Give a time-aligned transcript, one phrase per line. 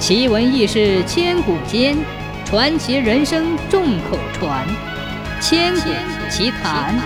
[0.00, 1.94] 奇闻异事千古间，
[2.46, 4.66] 传奇人生众口传。
[5.42, 5.90] 千古
[6.30, 6.98] 奇谈。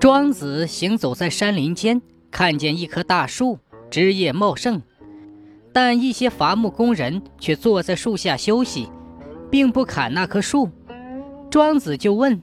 [0.00, 4.82] 庄子行走在山林间，看见一棵大树，枝叶茂盛，
[5.72, 8.90] 但一些伐木工人却坐在树下休息，
[9.48, 10.68] 并不砍那棵树。
[11.48, 12.42] 庄子就问：“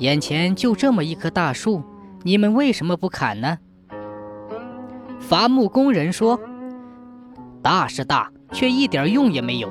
[0.00, 1.82] 眼前就这么一棵大树，
[2.22, 3.58] 你们为什么不砍呢？”
[5.18, 6.38] 伐木工人说
[7.62, 9.68] ：“大是大，却一点用也没有。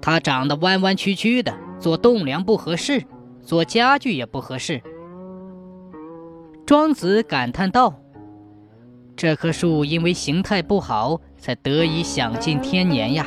[0.00, 3.02] 它长得弯弯曲曲的，做栋梁不合适，
[3.42, 4.82] 做家具也不合适。”
[6.64, 7.94] 庄子感叹道
[9.16, 13.26] ：“这棵树因为形态不好，才得以享尽天年呀。”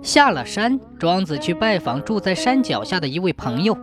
[0.00, 3.76] 下了山，庄子去拜访住在山脚下的一位朋友。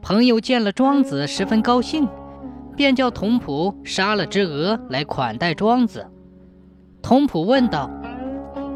[0.00, 2.08] 朋友见了庄子，十分高兴。
[2.76, 6.06] 便叫童仆杀了只鹅来款待庄子。
[7.02, 7.90] 童仆问道：“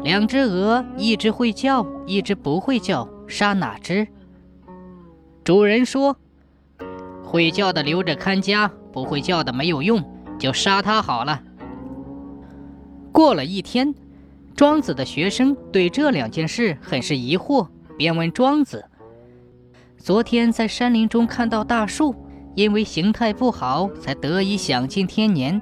[0.03, 4.07] 两只鹅，一只会叫，一只不会叫，杀哪只？”
[5.43, 6.15] 主人说
[7.23, 10.03] ：“会叫的留着看家，不会叫的没有用，
[10.37, 11.41] 就杀它好了。”
[13.11, 13.93] 过了一天，
[14.55, 18.85] 庄子的学生对这两件事很是疑惑，便问庄子
[19.97, 22.15] ：“昨天在山林中看到大树。”
[22.55, 25.61] 因为形态不好，才得以享尽天年。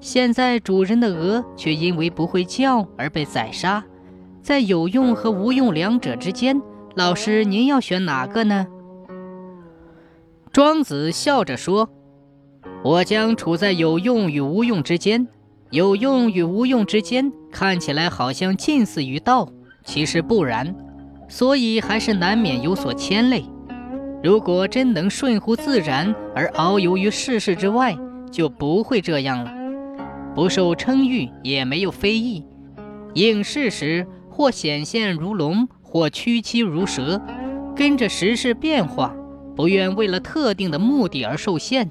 [0.00, 3.84] 现在主人的鹅却因为不会叫而被宰杀，
[4.42, 6.60] 在有用和无用两者之间，
[6.96, 8.66] 老师您要选哪个呢？
[10.50, 11.88] 庄子笑着说
[12.84, 15.28] ：“我将处在有用与无用之间。
[15.70, 19.48] 有用与无用之间看起来好像近似于道，
[19.84, 20.74] 其实不然，
[21.28, 23.44] 所以还是难免有所牵累。”
[24.22, 27.96] 如果真能顺乎自然而遨游于世事之外，
[28.30, 29.52] 就不会这样了。
[30.32, 32.44] 不受称誉，也没有非议。
[33.14, 37.20] 应试时，或显现如龙，或屈膝如蛇，
[37.74, 39.12] 跟着时事变化，
[39.56, 41.90] 不愿为了特定的目的而受限。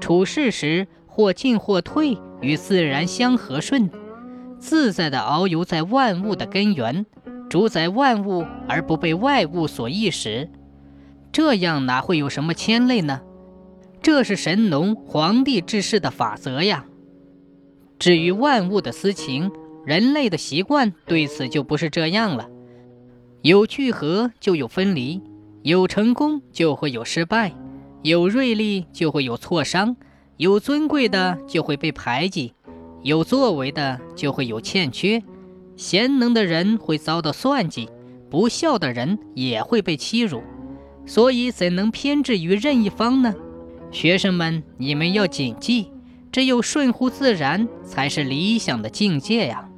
[0.00, 3.90] 处事时，或进或退，与自然相和顺，
[4.58, 7.04] 自在地遨游在万物的根源，
[7.50, 10.48] 主宰万物而不被外物所役使。
[11.32, 13.20] 这样哪会有什么牵累呢？
[14.02, 16.86] 这是神农皇帝治世的法则呀。
[17.98, 19.50] 至于万物的私情，
[19.84, 22.48] 人类的习惯对此就不是这样了。
[23.42, 25.22] 有聚合就有分离，
[25.62, 27.52] 有成功就会有失败，
[28.02, 29.96] 有锐利就会有挫伤，
[30.38, 32.54] 有尊贵的就会被排挤，
[33.02, 35.22] 有作为的就会有欠缺。
[35.76, 37.88] 贤能的人会遭到算计，
[38.30, 40.42] 不孝的人也会被欺辱。
[41.10, 43.34] 所以怎能偏执于任一方呢？
[43.90, 45.90] 学生们，你们要谨记，
[46.30, 49.68] 只有顺乎自然，才是理想的境界呀。